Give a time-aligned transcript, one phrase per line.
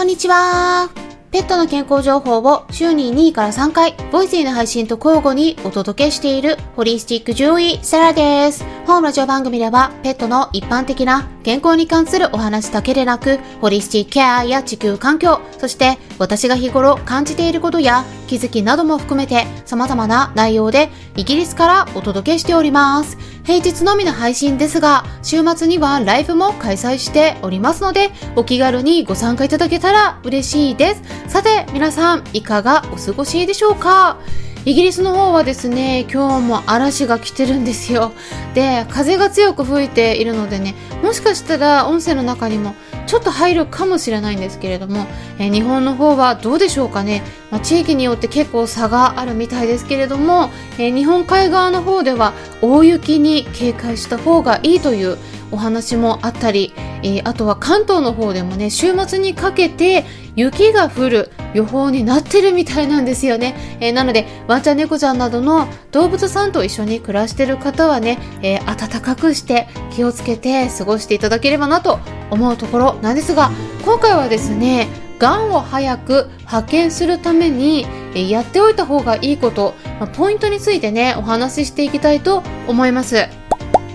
[0.00, 0.88] こんにちは。
[1.30, 8.64] ペットの健康情報を週に2位から3回、ボイスの配信と交互にお届けしているホリスティック獣医セラです。
[8.86, 23.16] 本ラジオ番組では、ペットの一般的な健康に関するお話だけでなく、ホリスティケアや地球環境、そして私が日頃感じていることや気づきなども含めて様々な内容でイギリスからお届けしております。
[23.44, 31.02] 平日のみの配信ですが、週末にはライブも開催しておりますので、お気軽にご参加いただけたら嬉しいです。
[31.26, 34.18] さて、皆さん、いかがお過ごしでしょうか？
[34.66, 38.12] イギリスの方はですね、今日も嵐が来てるんですよ。
[38.54, 42.74] で、風が強く吹いているのでね、もしかしたら音声の中にも
[43.10, 45.04] ちょっと入るかもしれないんですけれども、
[45.40, 55.18] えー、日本の方はどうでしょうかね、まあ、地域によって結構差があるみたいですけれども、えー、日本海側の方では大雪に警戒した方がいいという
[55.50, 60.04] お話もあったり、えー、あとは関東の方でもね週末にかけて
[60.36, 71.98] 雪が降る予報になってるみたいなんですよね、えー、なのでワンちゃん猫ちゃんなどの動物さんと一緒に暮らしてる方はね、えー、暖かくして気をつけて過ごしていただければなと
[72.30, 73.50] 思うところなんですが
[73.84, 83.28] 今回はですねがんを早く発見するためにやっておいた方がいいこと、まポイントについてねお話ししていきたいと思います。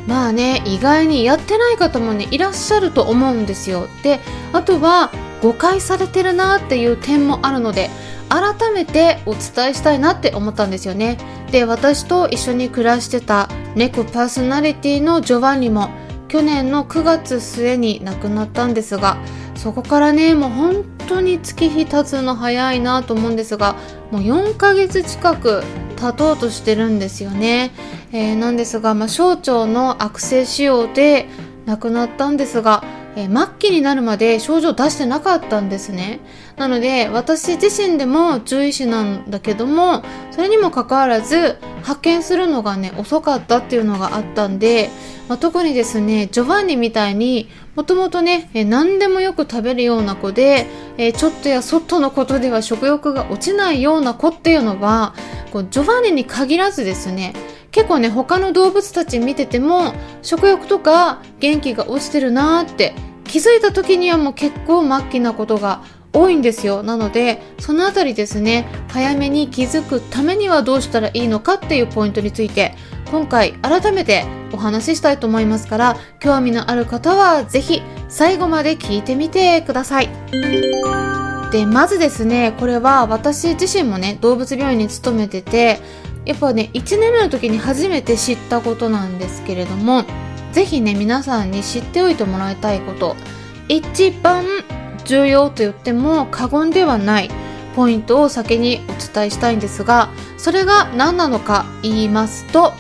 [0.08, 3.88] まあね意外にやってない方もねいらっしゃると思うんですよ。
[4.04, 4.20] で
[4.54, 5.12] あとは
[5.42, 7.90] 誤解されてるなっていう点もあるので
[8.30, 11.18] 改めてお伝えしたいなって思ったんですよね。
[11.52, 15.90] で私と一緒に暮らしてた猫パーソナリティのジョバンニも
[16.28, 19.18] 去年の9月末に亡くなったんですが
[19.56, 23.76] そこからねもう本当に月日経つの早いなと思うんですが
[24.12, 25.64] もう4ヶ月近く
[25.96, 27.72] 経とうとしてるんですよね、
[28.12, 31.28] えー、なんですが、まあ、小腸の悪性腫瘍で
[31.66, 32.84] 亡くなったんですが、
[33.16, 36.20] えー、末期になるまで症状出してなかったんですね。
[36.58, 44.90] なので私自身でも獣医師なんだけどもそれにもかかわらず発見するのがね遅かったっていうのがあったんで
[45.28, 50.66] まあ、特にですねジョバンニみたいにもともとね、何でもよく食べるような子で、
[50.98, 55.14] えちょっとやそっとのことでは食欲が落ちないような子っていうのは
[55.52, 57.34] こうジョバンニに限らずですね
[57.72, 62.94] 結構ね他の動物たち見てても食欲とか元気が落ちてるなーって
[63.26, 65.84] 気づいた時にはもう結構末期なことが
[66.16, 66.82] 多いんですよ。
[66.82, 72.74] なのでそのあたりですね早めに気づくためにはどうしたらいいのかっていうポイントについて
[73.12, 80.10] 今回改めてお話ししたいと思いますから興味のある方はぜひ最後まで聞いてみてください。
[81.52, 85.80] でまずですねこれは私自身もね動物病院に勤めてて
[86.26, 90.04] やっぱね1年目の時に初めて知ったことなんですけれども
[90.54, 93.16] ぜひね皆さんに知っておいてもらいたいこと
[93.68, 94.46] 一番
[95.06, 97.30] 重要と言っても過言ではない
[97.76, 102.74] ポイントを先にお伝えしたいんですがそれが何なのか言いますと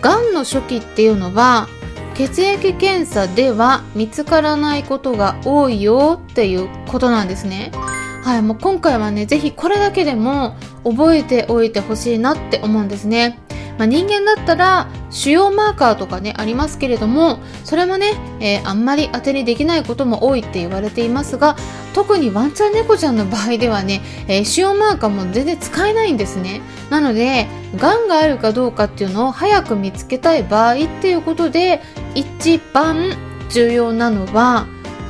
[0.00, 1.68] がんの初期っていうのは
[2.14, 7.72] 血液検査では見つからないことが多いよっていうことなんですね。
[8.22, 13.38] はい、もう今回はね、ぜひこれだけでも覚えておいてほしいなって思うんですね。
[13.78, 21.56] まあ、人間だったら主要マーカーとかねありますけれどもそれもね、えー、あんまり当てにできないことも多いって言われていますが
[21.92, 26.60] 特にワンちゃん猫ちゃんの場合ではね、えー、主要マーカーも全然使えないんですね。
[26.90, 27.46] なので
[27.76, 31.80] がんがあるかどうかっていうのを早く見つけたい場合っていうことで
[32.14, 33.16] 一番
[33.50, 34.66] 重要なのは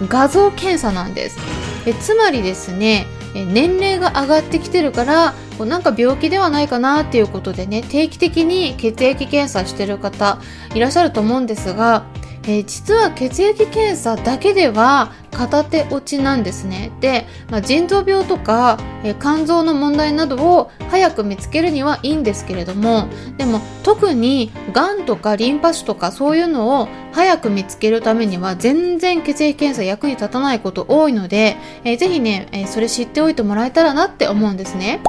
[0.08, 1.38] 画像検査なんです。
[1.86, 10.38] えつまりですね年齢が上がってきてるからこうなんか病気ではないかなっていうことでね定期的に血液検査してる方
[10.74, 12.06] いらっしゃると思うんですが、
[12.46, 35.00] えー、実は血液検査だけでは片手落ちなんですねで、まあ、腎臓病とか、えー、肝臓の問題などを早く見つけるにはいいんですけれどもでも特にがんとかリンパ腫とかそういうのを早く見つけるためには全然血液検査役に立たないこと多いので、えー、ぜひね、えー、それ知っておいてもらえたらなって思うんですね。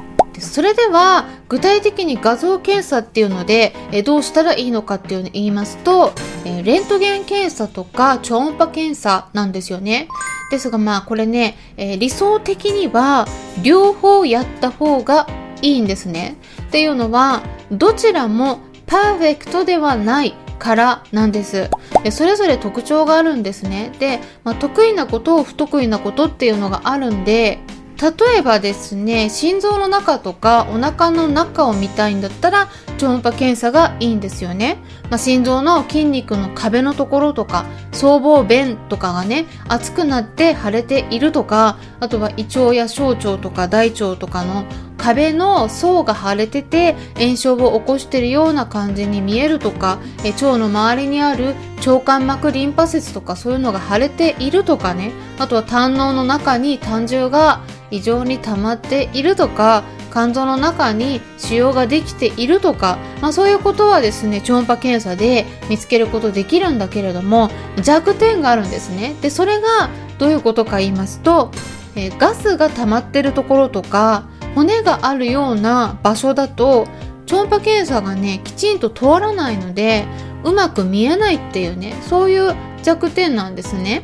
[0.42, 6.14] それでは具体的に画像検査っていうので、えどうしたらいいのかっていうのを言いますと、
[6.46, 10.08] えレントゲン検査とか超音波検査なんですよね。
[10.52, 13.28] ですがまあこれね、え理想的には
[13.62, 15.28] 両方やった方が
[15.62, 16.38] いいんですね。
[16.64, 21.70] っていうのはどちらもパーフェクトではないからなんです
[22.04, 27.60] でそれぞれ特徴があるんですねで、まあ、得意なこと不得意なことっていうのがあるんで
[28.02, 34.78] 例えばですね心臓の中とかお腹の中を見たいんだったら超音波検査がいいんですよね、
[35.10, 44.66] まあ、心臓の筋肉の壁のところとか僧帽弁とかがね熱くなって腫れているとかあとは胃腸や小腸とか大腸とかの
[44.98, 51.56] 壁の層が腫れてて炎症を起こしているような感じに見えるとかえ腸の周りにある
[51.86, 55.12] 腸間膜リンパ節とかそういうのが腫れているとかね。
[55.38, 57.62] あとは胆のの中に胆汁が
[57.92, 67.50] 異常に溜まっているとか肝臓の中に腫瘍ができているとか、まあ、そういうことはですね超音波検査で見つけることできるんだけれども
[67.84, 69.16] 弱点があるんですね。
[69.22, 71.52] でそれがどういうことか言いますと、
[71.98, 74.24] え、ガスが溜まってるところとか
[74.56, 76.88] 骨があるような場所だと
[77.26, 80.06] 超音波検査がねきちんと通らないので
[80.44, 84.04] うまく見えないっていうねそういう弱点なんですね。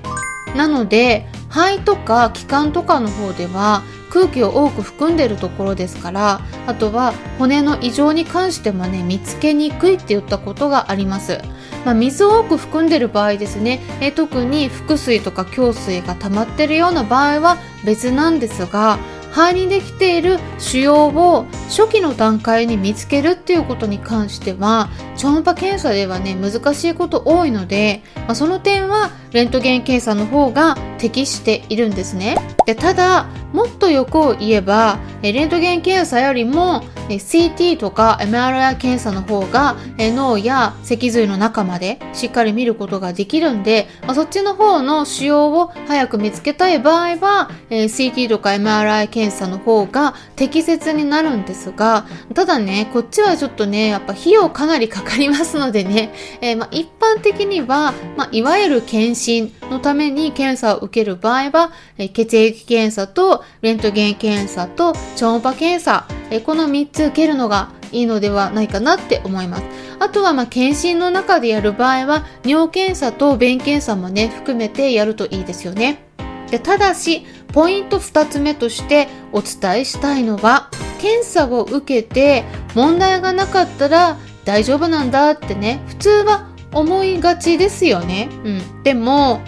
[0.55, 11.39] なので肺とか気管とかの方では空気を多く含んでるところですからあとは骨の異常に関してもね見つけにくいって言ったことがあります、
[11.85, 18.99] まあ、水を多く含んでる場合ですねえ特に腹水とか胸水が溜まってるような場合は別なんですが
[19.31, 32.35] 肺にできている腫瘍を初期の段階に見つけるっていうことに関しては超音波検査ではね難しいこと多いので、まあ、その点はレントゲン検査の方が適しているんですね。
[32.73, 61.71] でただもっと欲を言えばレントゲン検査よりも CT とか MRI 検査の方が脳や脊髄の中までしっかり見ることができるんで、そっちの方の腫瘍を早く見つけたい場合は CT とか MRI 検査の方が適切になるんですがただねこっちはちょっとねやっぱ費用かなりかかりますのでね、えー、ま一般的には、ま、いわゆる検診のために検査を受ける場合は、
[62.13, 69.63] 血液検査とレントゲン検査と超音波検査、えこの3つ受けるのがいいのではないかなって思います。
[69.99, 76.03] あとはま検診の中でやる場合は尿検査と便検査もね含めてやるといいですよね。
[76.49, 80.69] でただしポイント2つ目としてお伝えしたいのは
[80.99, 82.43] 検査を受けて
[82.75, 88.29] 問題がなかったら大丈夫なんだってね普通は思いがちですよね。
[88.43, 89.41] うん、でも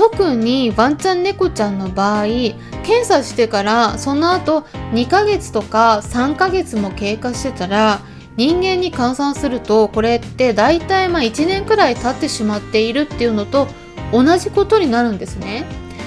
[0.00, 4.62] 特にワンちゃん猫ちゃんの場合検査してからその後
[4.94, 8.00] 2ヶ月とか3ヶ月も経過してたら
[8.34, 13.68] 人間に換算するとこれって大体まあ1年くらい経ってしまっているっていうのと
[14.10, 15.66] 同じことになるんですね。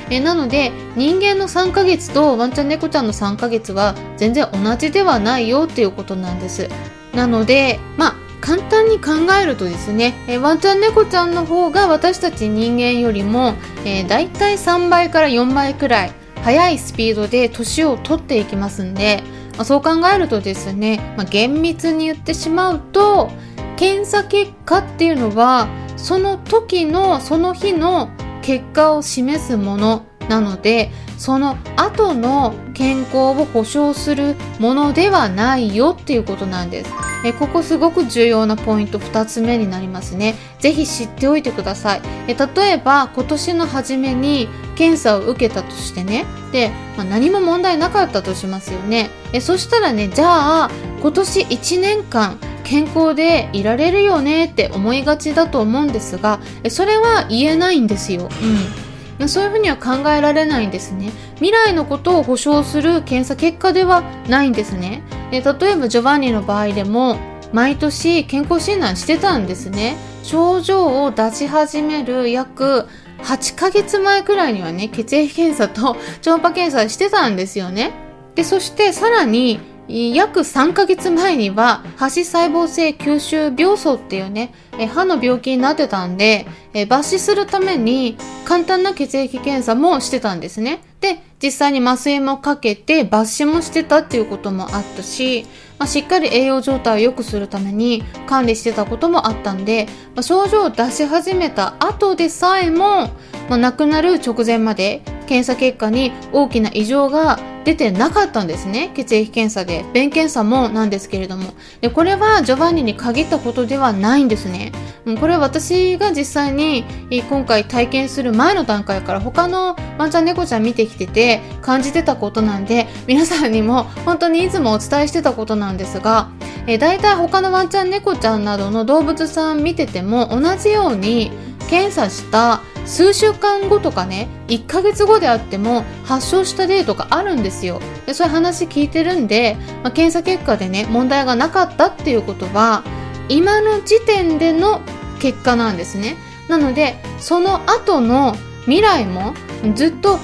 [0.09, 6.67] えなので人間の3ヶ月とワンちゃん猫ちゃんの3ヶ月は全然同じではないよっていうことなんです。
[7.13, 9.11] なのでまあ簡単に考
[9.41, 13.53] えるとですね、えワンちゃん猫ちゃんの方が私たち人間よりも、
[13.85, 16.11] えー、大体3倍から4倍くらい
[16.43, 19.23] 速いスピードで年を取っていきますんで、
[19.53, 23.31] まあ、そう考えるとですね、まあ、厳密に言ってしまうと
[23.77, 28.09] 検査結果っていうのはその時のその日の
[28.41, 37.12] 結果を示すものなのでその後の健康を保障するものではないよっていうことなんです。
[37.23, 40.35] えここすごく重要なポイント2つ目になりますね。
[40.59, 42.01] ぜひ知っておいてください。
[42.27, 46.25] え例えば今年の初めに検査を受けたとしてね。
[46.51, 49.09] で、まあ、何も問題なかったとしますよね。
[49.31, 50.71] えそしたらね、じゃあ
[51.01, 54.45] 今年1年間健康でいられるよね？
[54.45, 56.39] って思いがちだと思うんですが、
[56.69, 58.29] それは言えないんですよ。
[58.41, 58.93] うん。
[59.27, 65.03] そういうふうには考えられないんですね未来のことを保証する検査結果ではないんですね
[65.33, 67.17] で例えばジョバンニの場合でも
[67.51, 69.97] 毎年健康診断してたんですね。
[70.21, 72.87] 症状を出し始める約
[73.23, 77.93] 8ヶ月前くらいにはね血液検査と 超音波検査してたんですよね。
[78.35, 84.53] でそしてさらに約3ヶ月前には、歯脂細胞性吸収病巣っていうね、
[84.93, 90.81] 歯の病気になってたんで、抜歯するために簡単な血液検査もしてたんですね。
[91.01, 95.45] で、実際に麻酔もかけて抜歯もしてたっていうこともあったし、
[95.77, 103.09] まあ、しっかり栄養状態を良くするために管理してたこともあったんで、まあ、症状を出し始めた後でさえも、
[103.49, 109.85] まあ、亡くなる直前まで検査結果に大きな異常が出てなかったんですね血液検査で。
[109.93, 111.53] 便検査もなんですけれども。
[111.81, 114.71] でこれはジョバンニに限ったことではないんですね。
[115.19, 116.85] これは私が実際に
[117.29, 126.29] 今回体験する前の段階から他のワンちゃん猫ちゃん見てきてて感じてたことなんで皆さんにも本当にいつもお伝えしてたことなんですが
[126.67, 131.31] え大体他のワンちゃん猫ちゃんなどの動物さん見てても同じように
[131.69, 137.79] 検査した数週間後とかね1ヶ月後であっても発症した例とかあるんですよ。
[138.05, 142.83] でそういう話聞いてるんで、まあ、検査結果でね問題がなかったっていうことは
[143.29, 144.81] 今の時点での
[145.19, 146.17] 結果なんですね。
[146.49, 149.33] なのでその後の未来も
[149.75, 150.19] ずっと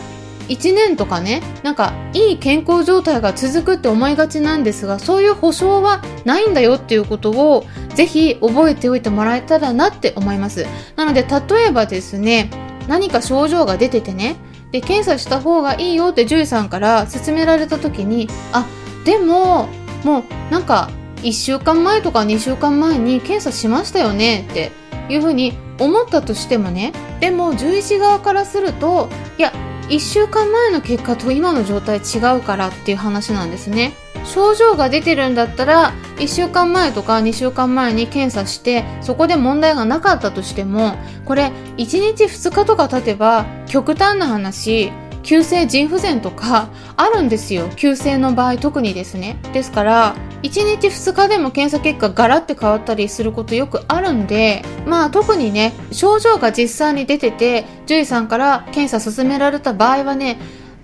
[0.49, 7.65] 1年とかねなんかいい健康状態が続くって思いがちなんですがそういう保証はないんだよっていうことを
[7.95, 10.65] ぜひ覚えておいてもらえたらなって思います。
[10.95, 12.49] なので例えばですね
[12.87, 14.37] 何か症状が出ててね
[14.71, 18.67] で検査した方がいいよって獣医さんから勧められた時にあ
[19.05, 19.67] でも
[20.03, 24.71] もうなんか1週間前とか2週間前に検査しましたよねって
[25.09, 29.53] いうふうに思ったとしてもねでも獣医師側からするといや
[29.89, 33.93] 1週間前の結果と今の状態違うからっていう話なんですね。
[34.25, 44.91] 症状が出てるんだったら1週間前とか2週間前に検査してそこで問題がなかったとしてもこれ1日2日とか経てば極端な話
[45.29, 47.69] 急性腎不全とかあるんですよ。
[47.75, 49.37] 急性の場合特にですね。
[49.53, 60.39] ですから1日2日でも検査結果ガラって変わったりすることよくあるんでまあ特にね症状が実際に出てて獣医さんから検査勧められた場合はね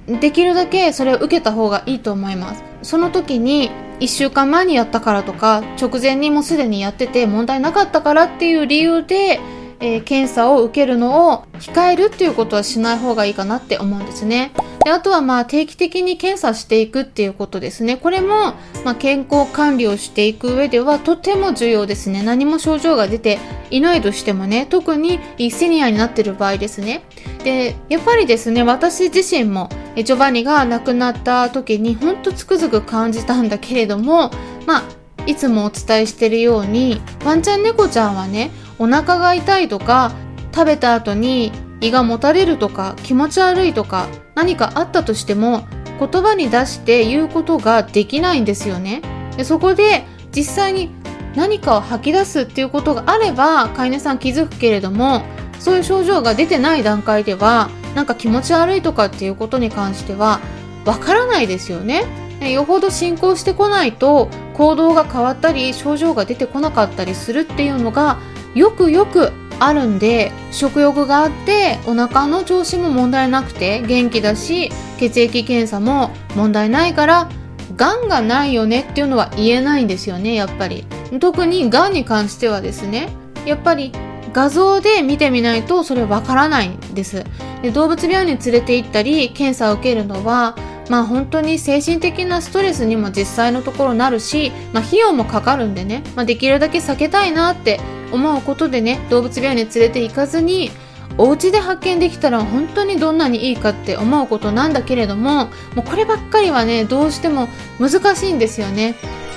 [0.06, 2.64] できるだけそれを受けた方がいいと思います。
[2.84, 9.40] その時に1週間前にやったからとか直前にもすでにやってて問題なかったからっていう理由で
[9.79, 14.51] えー、検査を受けるのを控えるっていうことはしない方がいいかなって思うんですね。
[14.84, 17.98] であとはまあ定期的に検査していくっていうことですね。
[17.98, 18.53] これも
[18.84, 22.22] まあ健康管理をしていく上ではとても重要ですね。
[22.22, 23.39] 何も症状が出て
[23.72, 25.20] いないとしてもね、特に
[25.51, 27.03] セニアになってる場合ですね。
[27.44, 34.29] で、やっぱりですね、私自身もジョバニが亡くなった時にほんとつくづく感じたんだけれども、
[34.67, 34.84] まあ
[35.25, 40.13] いつもお伝えしてるようにワンちゃん猫ちゃんはねお腹が痛いとか
[40.53, 41.51] 食べた後に
[41.82, 45.67] 胃がもたれるとか気持ち悪いとか何かあったとしても
[46.00, 49.01] 言葉に出して言うことができないんですよね。
[49.38, 50.05] でそこで
[50.36, 50.89] 実際に
[51.36, 55.24] 何かを吐き出すっていうことがあれば飼い主さん気づくけれども
[55.60, 60.39] そういう症状が出てない段階ではなんか気持ち悪いとかっていうことに関しては
[60.86, 62.03] わからないですよね。
[62.41, 68.17] よほど進行してこないと行動が変わったり症状が出てこなかったりするっていうのが
[68.53, 77.29] よくよくあるんで食欲があってお腹の調子も問題なくて元気だし血液検査も問題ないから
[77.75, 80.85] がんがないよねっていうのは言えないんですよねやっぱり。
[81.19, 83.09] 特にがんに関してはですね
[83.45, 83.91] やっぱり
[84.33, 87.24] 画像で見てみないとそれわからないんです。
[87.62, 90.55] で動物病院に連れて行ったり検査を受けるのは
[90.89, 97.80] まあ本当に精神的なストレスにも実際のところなるし、まあ費用もかかるんでね、まあできるだけ避けたいなって
[98.12, 100.72] 思うことでね動物病院に連れて行かずに
[101.18, 107.48] お家で発見できたら本当にどんなにいいかって思うことなんだけれどももうこればっかりはねどうしても
[107.80, 108.96] 難しいんですよね。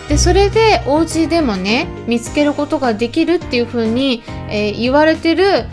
[0.09, 5.67] でそれでお家でもね見つけることができるっていう風に、えー、言われてる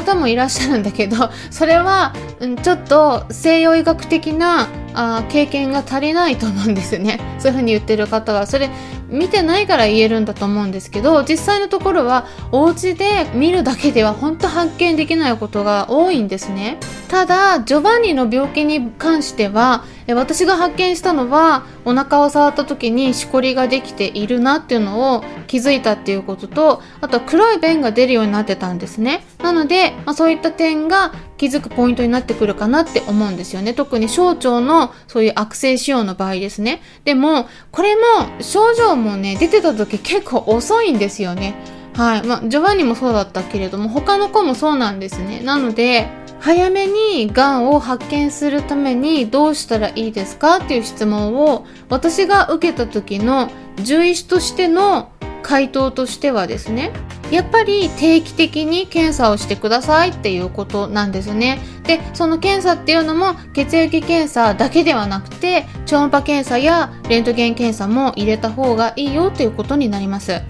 [0.00, 7.20] 方もいらっしゃるんだけどそれは、うん、ちょっと西洋医学的なあ経験が足りないと思うんですよね。
[7.38, 8.46] そういう風に言ってる方は。
[8.46, 8.70] それ
[9.08, 16.78] 見てないから言えるんだと思うんですけど実際のところはお家で見るだけでは本当発見できないことが多いんですね。
[17.08, 29.24] ただジョバンニの病気に関しては私が発見したのはお腹を触った時にしこりができているなっていうのを気づいたっていうこととあとは黒い便が出るようになってたんですね。
[29.42, 33.74] なので、まあ、そういった点が気づくポイントになってくるかなって思うんですよね。
[33.74, 36.82] 特に小腸のそういう悪性腫瘍の場合ですね。
[37.04, 38.02] でもこれも
[38.40, 41.54] 症状もね出てた時結構遅いんですよね。
[41.94, 42.22] はい。
[42.24, 45.40] まあジョバンニもそうだったけれども他の子もそうなんですね。
[45.40, 46.08] なので
[46.40, 55.10] 早めにがんを発見するためにどうしたらいいですかっていう質問を私が受けた時の獣医師としての
[55.42, 56.92] 回答としてはですね
[57.30, 61.58] やっぱり定期的に検査をしてくださいっていうことなんですね。
[61.82, 70.40] で、その検査っていうのも血液検査だけではなくて超音波検査やレントゲン検査も入れた方がいいよっていうことになります。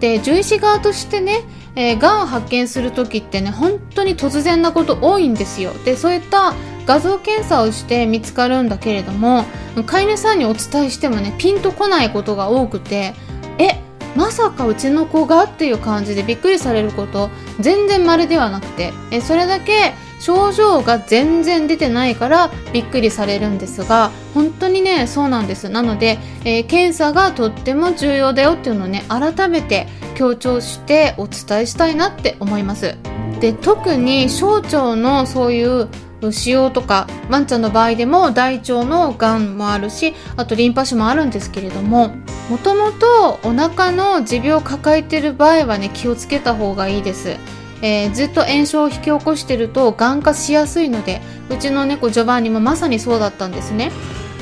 [0.00, 1.42] で、獣医師側としてね、
[1.76, 5.72] えー、がんを発見する時ってね本当に突然なこと多いんですよ。
[5.84, 6.54] でそういった
[6.86, 9.44] 画像検査をして見つかるんだけれども
[9.86, 13.14] 飼い主さんにお伝えしてもねピンとこないことが多くて
[13.58, 13.80] え
[14.14, 32.96] まさかうちの子がっていう感じでびっくりされること全然まるではなくてえそれだけ症状が全然出てないからびっくりされるんですが本当にねそうなんですなので、えー、検査がとっても重要だよっていうのをね改めて強調してお伝えしたいなって思います
[33.38, 35.90] で特に小腸のそういう
[36.32, 42.16] 使用とかワンちゃんの場合でも大腸のがんもあるしあとリンパ腫もあるんですけれども
[42.48, 47.36] もともとお腹の持病を抱えてる場合はね気をつけた方がいいです。
[47.84, 53.92] えー、ずっと炎症を引き起こしてるとがん化しやすいのでうちの猫ジョバンニもまさにそうだったんですね。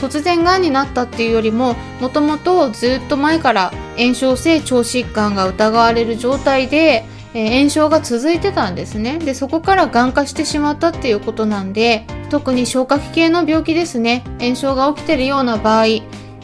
[0.00, 9.18] 突然がんになったっていうよりももともとずっと前から炎症性腸疾患が疑われる状態でえー、炎症が続いてたんですね。
[9.18, 14.22] でそこからがん化してしまったっていうことなんで特に消化器系の病気ですね。
[14.38, 15.86] 炎症が起きてるような場合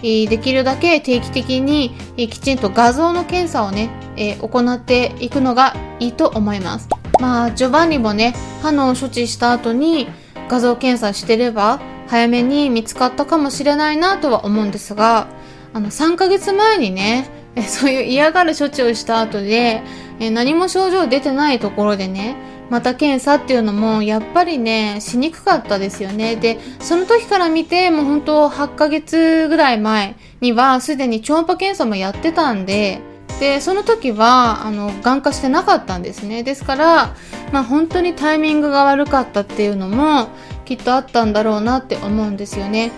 [0.03, 6.89] できるだけ定期的にきちんと画像の検査をね、え、行っていくのがいいと思います。
[7.21, 10.09] まあジョバンニもね歯の処置した後に
[10.49, 15.27] 画像検査してれば早めに見つかったかもしれないなとは思うんですが
[15.75, 17.29] あの3ヶ月前にね
[17.67, 19.83] そういう嫌がる処置をした後で
[20.19, 22.37] 何も症状出てないところでね、
[22.71, 26.37] また検査っていうのもやっぱりね、しにくかったですよね。
[26.37, 33.01] で、その時から見て、もう本当8ヶ月ぐらい前にはすでに超音波検査もやってたんで、
[33.41, 36.43] で、その時は、あの、眼化してなかったんですね。
[36.43, 37.15] ですから、
[37.53, 40.29] まあ本当にタイミングが悪かったっていうのも
[40.65, 42.91] きっとあったんだろうなって思うんですよね。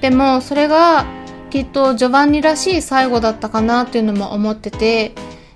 [0.00, 1.04] でも、それが
[1.50, 5.12] きっとジョバンニらしい最後だったかなっていうのも思ってて、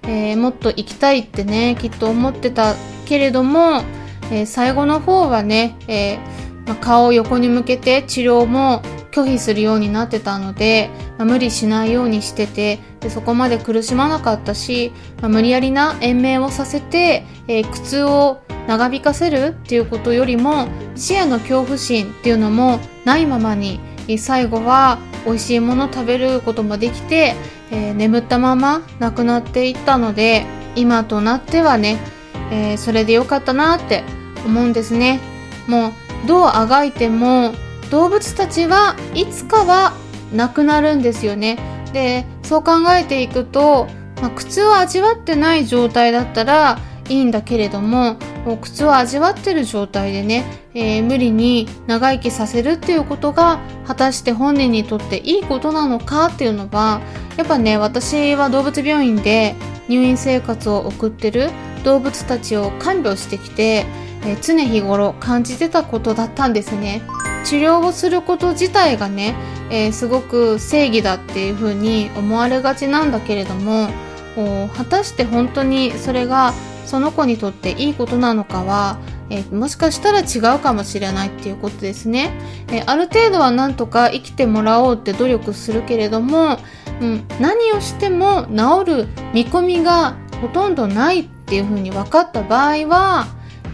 [0.07, 2.75] えー、もっと行きたいってねきっと思ってた
[3.07, 3.83] けれども、
[4.31, 23.81] えー、最後の方はね、えー、まあ、顔を横に向けて治療も拒否するようになってたので、まあ、無理しないようにしててでそこまで苦しまなかったし、まあ、無理やりな延命をさせて、え苦痛を長引かせるっていうことよりも死への恐怖心っていうのもないままに
[24.19, 27.35] 最後は美味しいもの食べることもできて
[27.71, 31.99] えー、眠ったまま亡くなっていったので今となってはね、
[32.51, 34.05] えー、それでよかったなって
[34.45, 35.21] 思うんですね。
[35.67, 35.93] もう
[36.29, 37.53] どうあがいても
[37.91, 39.95] 動物たちはいつかは
[40.33, 41.59] 亡くなるんですよね。
[41.93, 43.89] でそう考えていくと、
[44.21, 48.17] まあ、苦痛を味わってない状態だったらいいんだけれども
[48.57, 57.01] 苦痛を味わってる状態でね、えー、無理に長生きさせるっていうことが果たして本人にとっていいことなのかっていうのは
[57.37, 59.57] やっぱね私は動物病院で
[59.89, 61.51] 入院生活を送ってる
[61.83, 63.87] 動物たちを看病してきて、
[64.25, 67.03] えー、常日頃感じてたことだったんですね。
[67.45, 69.37] 治療をすること自体がね、
[69.71, 73.89] えー、すごく正義だっていうふうに思われがちなんだけれども
[74.77, 76.53] 果たして本当にそれが
[76.87, 82.33] その子にとっていいことなのかは、えー、もしかしたら違うかもしれないっていうことですね、
[82.69, 86.59] えー、ある程度はなんとか生きてもらおうって努力するけれども、
[87.01, 93.27] うん、何をしても治る見込みがほとんどないっていうふうに分かった場合は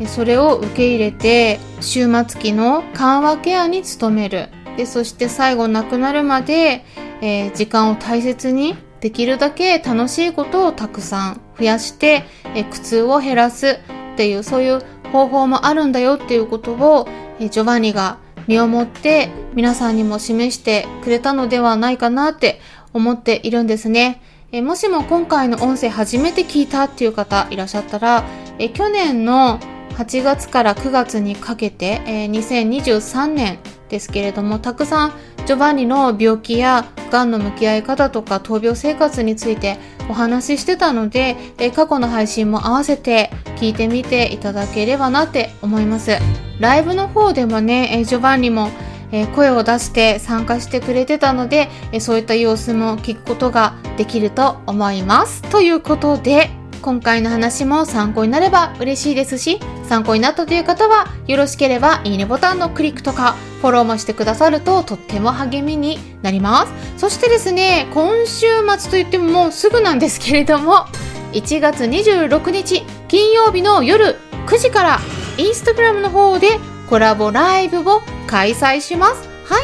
[0.06, 4.48] それを受け入れて終末期の緩和ケアに努める。
[4.76, 6.86] でそして最後亡くなるまで、
[7.20, 13.80] えー、時間を大切にできるだけ楽しいことをたくさん増やして、え苦痛を減らす
[14.14, 17.08] っていうそういう方法もあるんだよっていうことを、
[17.40, 22.60] えジョバンニが身をもって皆さんにも示してくれたのではないかなって
[22.92, 24.20] 思っているんですね。
[24.52, 28.24] えもしも今回の音声初めて聞いたっていう方いらっしゃったら、
[28.58, 29.58] え去年の
[29.96, 35.12] 8月から9月にかけて、え2023年ですけれどもたくさん
[35.44, 39.78] ジョバンニの病気やがんの向き合い方とか闘病生活について
[40.08, 46.12] お話ししてたので、え過去の配信も合わせて聞いてみていただければなって思います
[46.58, 48.70] ライブの方でもね、えジョバンニも
[49.12, 55.42] え声を出して参加してくれてたので、えそういった様子も聞くことができると思います。
[55.42, 56.50] ということで、
[56.82, 66.72] 今回の話も参考になれば嬉しいですし、参考になったという方は、よろしければいいねボタンのクリックとか、フォローもしてくださるととっても励みになります。
[66.98, 70.86] そしてですね、今週末といってももうすぐなんですけれども、
[71.32, 74.16] 1月26日金曜日の夜
[74.48, 75.00] 9時から
[75.38, 76.58] インスタグラムの方で
[76.90, 79.28] コラボライブを開催します。
[79.46, 79.62] はい。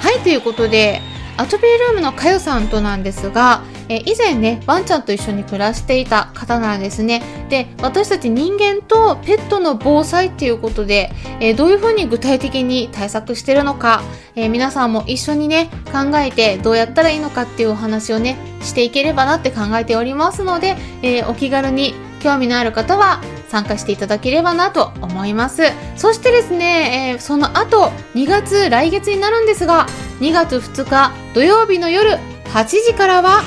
[0.00, 1.02] はい、ということで、
[1.36, 7.22] アトピールームのかよさんとなんですが、え以前ね、ワンちゃんと一緒に暮らしていた方なんですね。
[7.48, 14.02] で、私たち人間とペットの防災っていうことで、えどういうふうに具体的に対策してるのか、
[14.36, 25.62] え皆さんも一緒にね、考えてどうやったらいいのかっていうお話をね、していければなって考えておりますので、えお気軽に興味のある方は参加していただければなと思います。
[25.96, 29.86] そしてですね、えー、その後、2月、来月になるんですが、
[30.20, 33.42] 2月2日土曜日の夜8時からは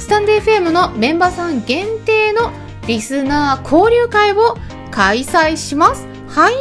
[0.00, 2.52] スタンデー FM のメンバーさん限定の
[2.86, 4.56] リスナー交流会を
[4.90, 6.06] 開催します。
[6.26, 6.54] はい。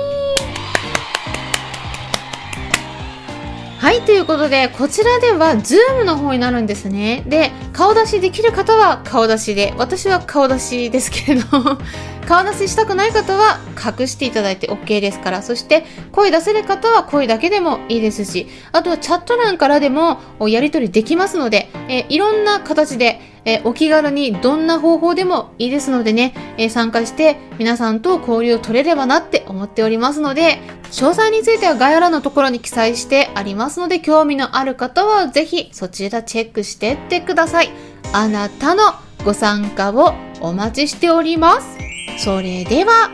[3.79, 7.23] はい、ということで、こちらでは、 Zoom の方になるんですね。
[7.27, 11.47] で、顔出しできる方は顔出しで、私は顔出しですけれど、
[12.27, 30.59] 顔出ししたくない方は隠していただいて OK ですから、そして声出せる方は声だけでもいいですし、あとはチャット欄からでもやり取りできますので、えいろんな形で、えお気軽にどんな方法でもいいですのでね、え参加して皆さんと交流を取れればなって思っておりますので、
[30.91, 37.71] 詳細については概要欄のところに記載してありますので、興味のある方はぜひそちらチェックしてってください。
[38.13, 38.83] あなたの
[39.25, 41.77] ご参加をお待ちしております。
[42.23, 43.09] それでは、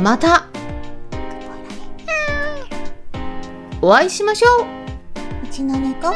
[0.00, 0.46] また、
[3.82, 4.66] お会いしましょう
[5.44, 6.10] うちの猫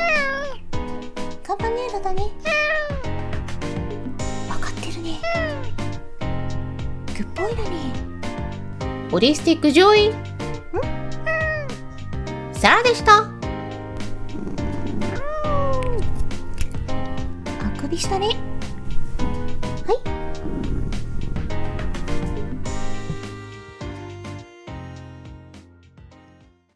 [1.98, 2.30] カンパネーラだね。
[4.48, 5.20] わかってるね。
[7.16, 7.70] グッポイだね。
[9.10, 10.12] ホリスティック上位？
[12.52, 13.18] サラでした。
[13.18, 13.30] あ
[17.80, 18.36] くびしたね